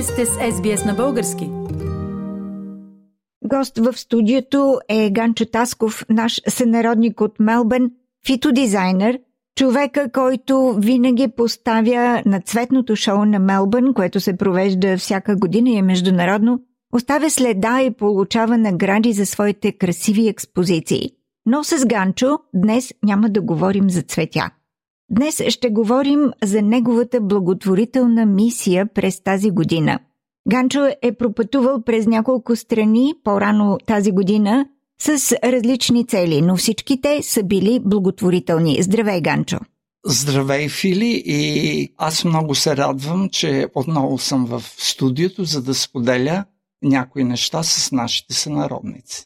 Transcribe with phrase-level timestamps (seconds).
[0.00, 1.50] Вие сте с SBS на български.
[3.44, 7.90] Гост в студиото е Ганчо Тасков, наш сънародник от Мелбърн,
[8.26, 9.18] фитодизайнер,
[9.58, 15.76] човека, който винаги поставя на цветното шоу на Мелбърн, което се провежда всяка година и
[15.76, 16.60] е международно,
[16.92, 21.10] оставя следа и получава награди за своите красиви експозиции.
[21.46, 24.50] Но с Ганчо днес няма да говорим за цветя.
[25.10, 29.98] Днес ще говорим за неговата благотворителна мисия през тази година.
[30.48, 34.66] Ганчо е пропътувал през няколко страни по-рано тази година
[35.00, 38.82] с различни цели, но всички те са били благотворителни.
[38.82, 39.58] Здравей, Ганчо!
[40.06, 46.44] Здравей, Фили, и аз много се радвам, че отново съм в студиото, за да споделя
[46.82, 49.24] някои неща с нашите сънародници.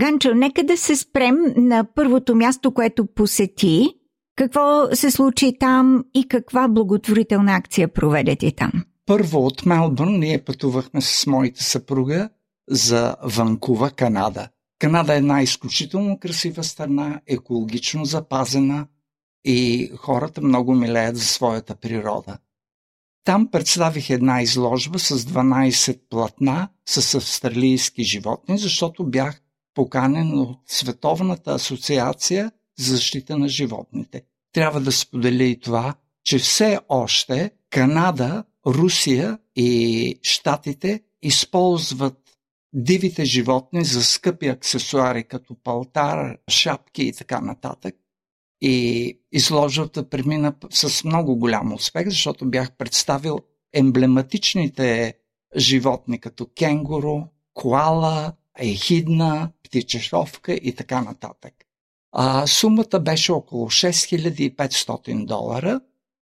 [0.00, 3.88] Ганчо, нека да се спрем на първото място, което посети.
[4.36, 8.72] Какво се случи там и каква благотворителна акция проведете там?
[9.06, 12.28] Първо от Мелбърн ние пътувахме с моята съпруга
[12.70, 14.48] за Ванкува, Канада.
[14.78, 18.86] Канада е една изключително красива страна, екологично запазена
[19.44, 22.38] и хората много милеят за своята природа.
[23.24, 29.40] Там представих една изложба с 12 платна с австралийски животни, защото бях
[29.74, 34.22] поканен от Световната асоциация защита на животните.
[34.52, 42.26] Трябва да споделя и това, че все още Канада, Русия и Штатите използват
[42.72, 47.94] дивите животни за скъпи аксесуари, като палтар, шапки и така нататък.
[48.60, 53.38] И изложбата премина с много голям успех, защото бях представил
[53.72, 55.14] емблематичните
[55.56, 57.22] животни, като кенгуру,
[57.54, 61.54] коала, ехидна, птичешовка и така нататък.
[62.18, 65.80] А, сумата беше около 6500 долара,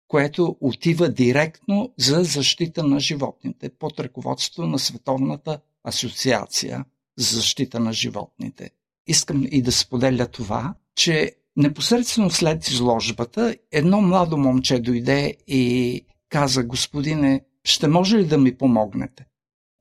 [0.08, 6.84] което отива директно за защита на животните под ръководството на Световната асоциация
[7.18, 8.70] за защита на животните.
[9.06, 16.64] Искам и да споделя това, че непосредствено след изложбата едно младо момче дойде и каза,
[16.64, 19.26] господине, ще може ли да ми помогнете?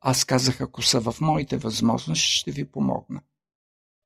[0.02, 3.22] Аз казах, ако са в моите възможности, ще ви помогна.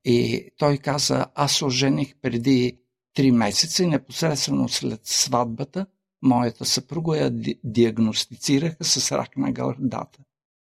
[0.06, 2.80] И той каза, аз ожених преди
[3.14, 5.86] три месеца и непосредствено след сватбата
[6.24, 7.32] моята съпруга я
[7.64, 10.20] диагностицираха с рак на гърдата.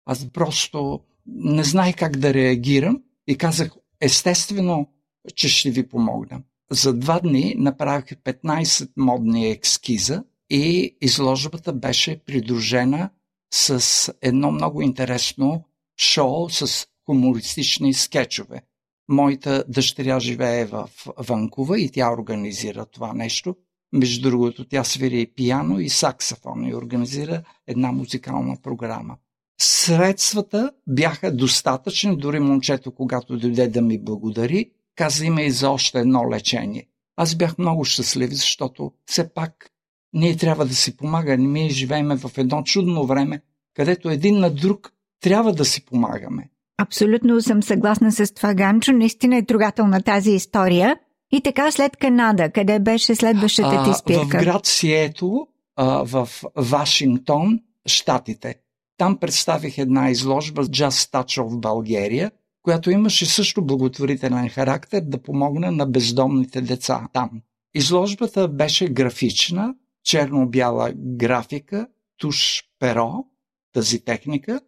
[0.07, 4.87] Аз просто не знаех как да реагирам и казах, естествено,
[5.35, 6.43] че ще ви помогна.
[6.71, 13.11] За два дни направих 15 модни екскиза и изложбата беше придружена
[13.53, 15.65] с едно много интересно
[16.01, 18.63] шоу с хумористични скетчове.
[19.11, 23.57] Моята дъщеря живее в Ванкува и тя организира това нещо.
[23.93, 29.17] Между другото, тя свири и пиано и саксофон и организира една музикална програма.
[29.61, 35.99] Средствата бяха достатъчни, дори момчето, когато дойде да ми благодари, каза има и за още
[35.99, 36.89] едно лечение.
[37.17, 39.71] Аз бях много щастлив, защото все пак
[40.13, 41.49] ние трябва да си помагаме.
[41.49, 43.43] Ние живееме в едно чудно време,
[43.75, 46.51] където един на друг трябва да си помагаме.
[46.83, 48.93] Абсолютно съм съгласна с това, Ганчо.
[48.93, 50.97] Наистина е трогателна тази история.
[51.33, 54.39] И така след Канада, къде беше следващата ти спирка?
[54.39, 55.47] В град Сието,
[55.79, 58.55] в Вашингтон, Штатите.
[58.99, 62.31] Там представих една изложба Just Touch of Bulgaria,
[62.63, 67.31] която имаше също благотворителен характер да помогне на бездомните деца там.
[67.75, 69.75] Изложбата беше графична,
[70.05, 71.87] черно-бяла графика,
[72.17, 73.25] туш перо,
[73.73, 74.61] тази техника,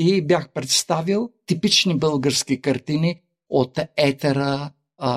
[0.00, 4.70] и бях представил типични български картини от етера,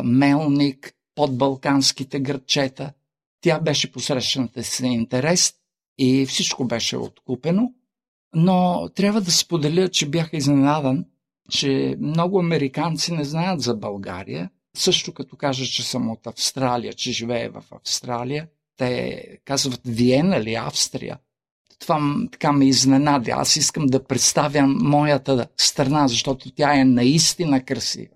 [0.04, 2.94] мелник, под балканските градчета.
[3.42, 5.54] Тя беше посрещната с интерес
[5.98, 7.74] и всичко беше откупено.
[8.36, 11.06] Но трябва да споделя, че бях изненадан,
[11.50, 14.50] че много американци не знаят за България.
[14.78, 20.54] Също като кажа, че съм от Австралия, че живее в Австралия, те казват Виена или
[20.56, 21.18] Австрия.
[21.82, 22.00] Това
[22.32, 23.32] така ме изненада.
[23.36, 28.14] Аз искам да представям моята страна, защото тя е наистина красива.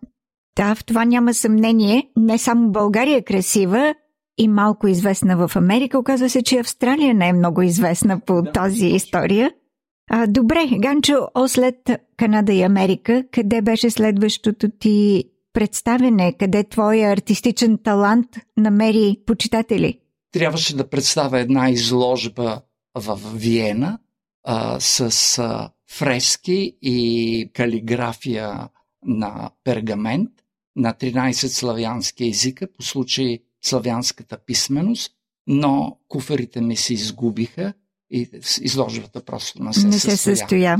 [0.57, 2.09] Да, в това няма съмнение.
[2.17, 3.95] Не само България е красива
[4.38, 6.00] и малко известна в Америка.
[6.00, 9.51] Оказва се, че Австралия не е много известна по да, тази история.
[10.09, 11.75] А, добре, Ганчо, о след
[12.17, 15.23] Канада и Америка, къде беше следващото ти
[15.53, 16.33] представене?
[16.39, 18.27] Къде твоя артистичен талант
[18.57, 20.00] намери почитатели?
[20.33, 22.62] Трябваше да представя една изложба
[22.95, 24.00] в Виена
[24.44, 28.69] а, с а, фрески и калиграфия
[29.06, 30.30] на пергамент
[30.75, 35.12] на 13 славянски езика по случай славянската писменост,
[35.47, 37.74] но куфарите ми се изгубиха
[38.12, 38.30] и
[38.62, 40.38] изложбата просто не се, не се състоя.
[40.38, 40.77] състоя.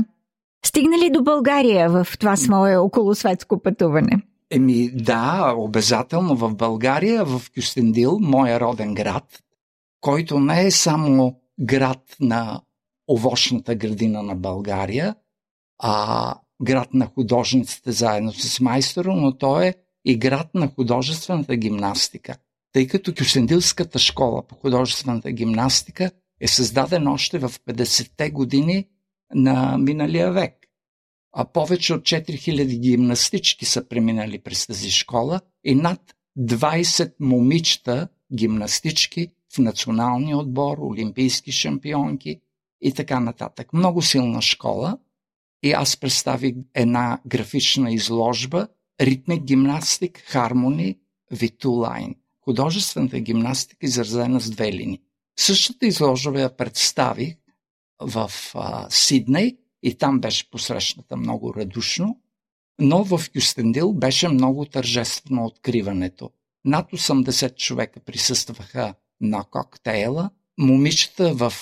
[0.66, 4.22] Стигна ли до България в това свое околосветско пътуване?
[4.50, 9.42] Еми да, обязателно в България, в Кюстендил, моя роден град,
[10.00, 12.62] който не е само град на
[13.10, 15.14] овощната градина на България,
[15.78, 19.74] а град на художниците заедно с майстора, но той е
[20.04, 22.36] и град на художествената гимнастика,
[22.72, 26.10] тъй като Кюсендилската школа по художествената гимнастика
[26.40, 28.88] е създадена още в 50-те години
[29.34, 30.54] на миналия век.
[31.32, 36.00] А повече от 4000 гимнастички са преминали през тази школа и над
[36.38, 42.40] 20 момичета гимнастички в националния отбор, олимпийски шампионки
[42.80, 43.72] и така нататък.
[43.72, 44.98] Много силна школа
[45.62, 48.68] и аз представих една графична изложба
[49.00, 50.98] ритмик гимнастик, хармони,
[51.30, 52.14] витулайн.
[52.44, 55.00] Художествената гимнастика изразена с две линии.
[55.38, 57.36] Същата изложба я представих
[58.00, 62.20] в а, Сидней и там беше посрещната много радушно,
[62.78, 66.30] но в Кюстендил беше много тържествено откриването.
[66.64, 71.52] Над 80 човека присъстваха на коктейла, момичета в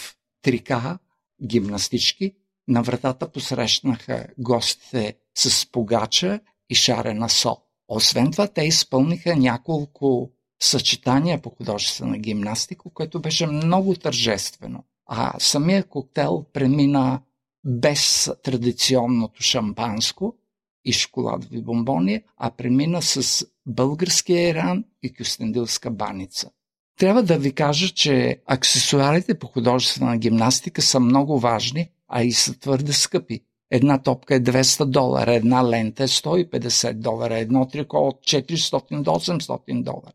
[0.42, 0.98] трика,
[1.46, 2.34] гимнастички,
[2.68, 6.40] на вратата посрещнаха гостите с погача
[6.70, 7.56] и шарена со.
[7.88, 10.30] Освен това, те изпълниха няколко
[10.62, 14.84] съчетания по художествена гимнастика, което беше много тържествено.
[15.06, 17.20] А самия коктейл премина
[17.64, 20.36] без традиционното шампанско
[20.84, 26.50] и шоколадови бомбони, а премина с българския иран и кюстендилска баница.
[26.98, 32.58] Трябва да ви кажа, че аксесуарите по художествена гимнастика са много важни, а и са
[32.58, 33.40] твърде скъпи.
[33.70, 39.10] Една топка е 200 долара, една лента е 150 долара, едно трико от 400 до
[39.10, 40.12] 800 долара.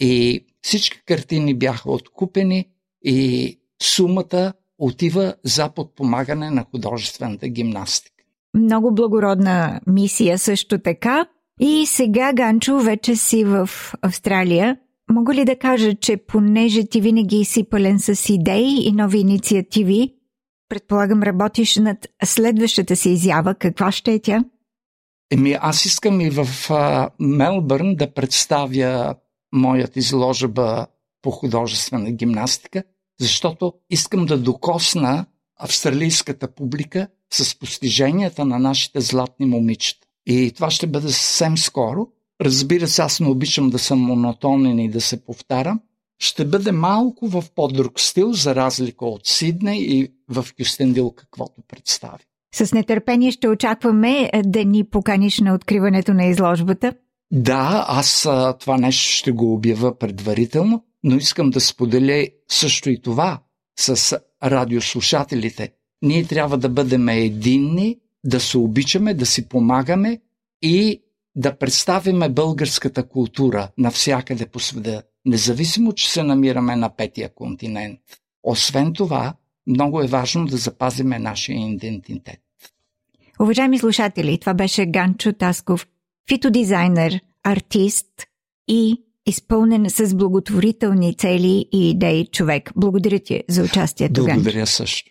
[0.00, 2.68] И всички картини бяха откупени
[3.04, 8.24] и сумата отива за подпомагане на художествената гимнастика.
[8.54, 11.26] Много благородна мисия също така.
[11.60, 13.70] И сега, Ганчо, вече си в
[14.02, 14.76] Австралия.
[15.10, 20.14] Мога ли да кажа, че понеже ти винаги си пълен с идеи и нови инициативи,
[20.68, 23.54] предполагам работиш над следващата си изява.
[23.54, 24.44] Каква ще е тя?
[25.30, 26.48] Еми, аз искам и в
[27.20, 29.14] Мелбърн да представя
[29.52, 30.86] моят изложба
[31.22, 32.82] по художествена гимнастика,
[33.20, 35.26] защото искам да докосна
[35.60, 40.06] австралийската публика с постиженията на нашите златни момичета.
[40.26, 42.08] И това ще бъде съвсем скоро.
[42.40, 45.80] Разбира се, аз не обичам да съм монотонен и да се повтарям.
[46.18, 52.24] Ще бъде малко в по-друг стил, за разлика от Сидней и в Кюстендил, каквото представи.
[52.54, 56.92] С нетърпение ще очакваме е, да ни поканиш на откриването на изложбата.
[57.32, 58.28] Да, аз
[58.60, 63.40] това нещо ще го обява предварително, но искам да споделя също и това
[63.78, 65.72] с радиослушателите.
[66.02, 70.20] Ние трябва да бъдем единни, да се обичаме, да си помагаме
[70.62, 71.02] и
[71.36, 78.00] да представиме българската култура навсякъде по света, независимо, че се намираме на петия континент.
[78.42, 79.34] Освен това,
[79.66, 82.40] много е важно да запазиме нашия идентитет.
[83.40, 85.86] Уважаеми слушатели, това беше Ганчо Тасков,
[86.28, 88.06] фитодизайнер, артист
[88.68, 92.70] и изпълнен с благотворителни цели и идеи човек.
[92.76, 95.10] Благодаря ти за участието, Благодаря също.